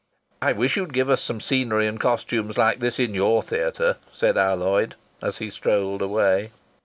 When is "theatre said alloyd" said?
3.43-4.95